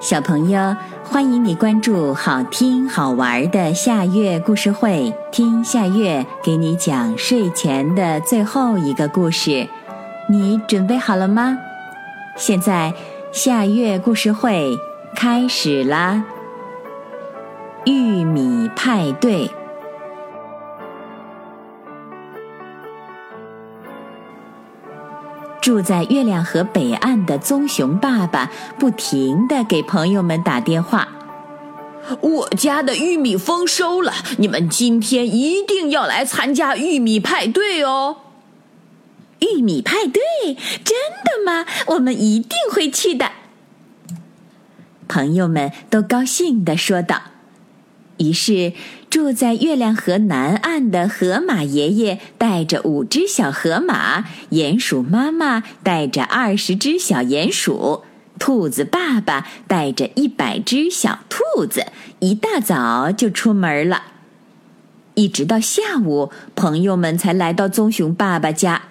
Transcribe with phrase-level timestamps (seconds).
[0.00, 0.74] 小朋友，
[1.04, 9.68] 欢迎你关注好听好玩的夏月故事会，听夏月给你讲睡前的最后一个故事。
[10.26, 11.58] 你准备好了吗？
[12.34, 12.94] 现在
[13.30, 14.74] 夏月故事会
[15.14, 16.24] 开始啦！
[17.84, 19.50] 玉米派对。
[25.60, 31.08] 住在月亮河北岸的棕熊爸爸不停地给朋友们打电话
[32.20, 38.16] ：“我家的玉米丰收了，你们今天一定要来参加玉米派对哦！”
[39.40, 41.66] 玉米派对，真的吗？
[41.86, 43.30] 我们一定会去的。
[45.08, 47.22] 朋友们都高兴地说道。
[48.18, 48.74] 于是，
[49.20, 58.02] 住在月亮河南岸的河马爷爷带着五只小河马，鼹鼠妈妈带着二十只小鼹鼠，
[58.38, 61.84] 兔子爸爸带着一百只小兔子，
[62.20, 64.04] 一大早就出门了。
[65.12, 68.84] 一直到下午，朋友们才来到棕熊爸爸家。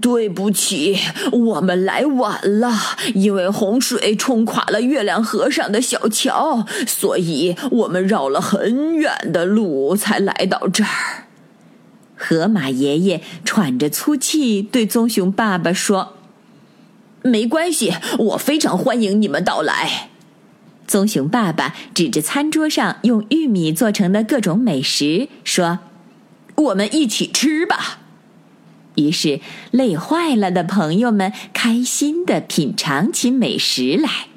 [0.00, 0.98] 对不起，
[1.32, 2.72] 我们来晚了，
[3.14, 11.24] 因为洪水冲垮了月亮河上的小桥，所以我们绕了很远的路才来到这儿。
[12.16, 16.14] 河马爷爷喘着粗气对棕熊爸爸说
[17.22, 20.08] ：“没关系，我非常欢迎你们到来。”
[20.86, 25.80] 棕熊爸爸指着餐桌上用玉米做成的各种美食说
[26.56, 28.00] ：“我们一起吃吧。”
[28.96, 34.28] 于是，累坏了的朋友们开心地品尝起美食来。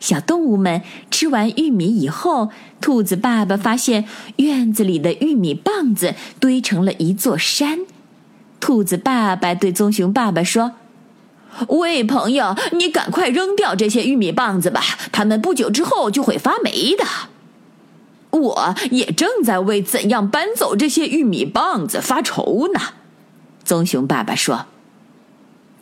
[0.00, 2.50] 小动物们吃完玉米以后，
[2.80, 4.04] 兔子爸爸发现
[4.36, 7.80] 院子里的玉米棒子堆成了一座山。
[8.60, 10.72] 兔子爸爸对棕熊爸爸说
[11.68, 17.04] ：“喂，朋友，你赶快扔掉这些玉米棒子吧，它们不久之后就会发霉的。”
[18.32, 22.80] 我也正在为怎样搬走这些玉米棒子发愁呢。
[23.64, 24.66] 棕熊爸爸说：“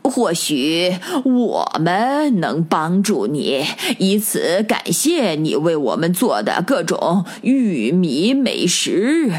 [0.05, 3.65] 或许我们能帮助你，
[3.99, 9.33] 以此感谢你为我们做的各种玉米美食。”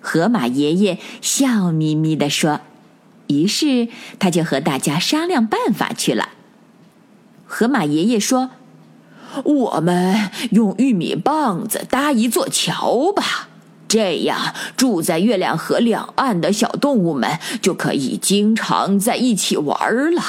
[0.00, 2.60] 河马爷爷笑眯眯地说
[3.28, 6.30] ：“于是他就和大家商量办法去了。”
[7.46, 8.50] 河马爷爷说
[9.44, 13.48] ：“我们用玉米棒子搭一座桥吧。”
[13.90, 20.22] 这样，住在月亮河两岸的小动物们就可以经常在一起玩了。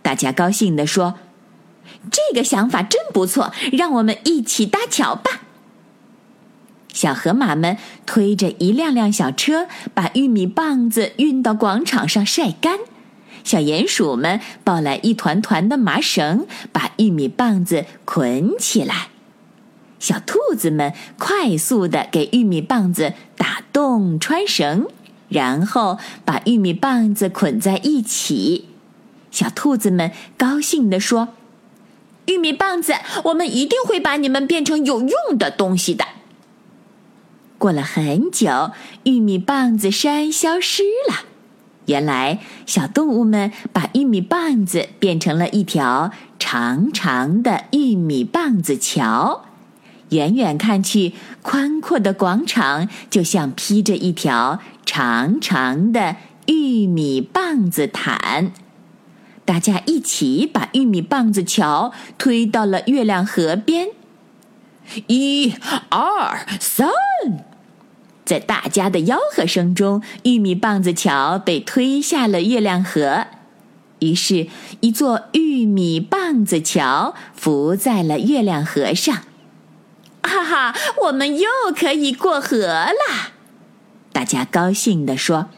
[0.00, 1.16] 大家高兴地说
[2.10, 5.42] ：“这个想法真不错，让我们一起搭桥吧！”
[6.94, 7.76] 小河马们
[8.06, 12.78] 推着一辆辆小车，把玉米棒子运到广场上晒干；
[13.44, 19.08] 小鼹鼠们抱来一团团的麻绳，把玉米棒子捆起来。
[20.04, 24.86] 小兔子们快速地给玉米棒子打洞穿绳，
[25.30, 28.66] 然后把玉米棒子捆在一起。
[29.30, 31.28] 小兔子们高兴地说
[32.28, 32.92] ：“玉米棒子，
[33.24, 36.04] 我们一定会把你们变成有用的东西的。”
[37.56, 38.72] 过了很久，
[39.04, 41.24] 玉米棒子山消失了。
[41.86, 49.46] 原来，小动物们把玉米棒子变成了一条长长的玉米棒子桥。
[50.14, 56.16] 远远看去，宽阔的广场就像披着一条长长的
[56.46, 58.52] 玉米棒子毯。
[59.44, 63.88] 大家一起把玉米棒子桥推到了月亮河边。
[65.06, 65.54] 一、
[65.90, 66.88] 二、三，
[68.24, 73.26] 在大家的吆喝声中，玉米棒子桥被推下了月亮河。
[74.00, 74.46] 于是，
[74.80, 79.24] 一座玉米棒子桥浮在了月亮河上。
[80.54, 80.72] 哈，
[81.06, 83.32] 我们又可以过河啦！
[84.12, 85.48] 大家高兴地说：“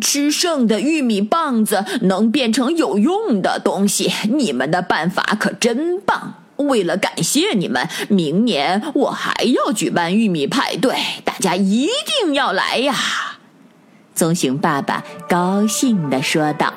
[0.00, 6.34] 吃剩的玉米棒子能变成有用的东西，你们的办法可真棒！
[6.58, 11.88] 为了感谢你们，明年我还要举办玉米派对，大家一
[12.22, 12.94] 定要来呀！”
[14.14, 16.72] 棕熊爸爸高兴地说道。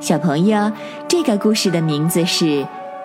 [0.00, 0.72] 小朋友，
[1.06, 2.44] 这个故事的名字是《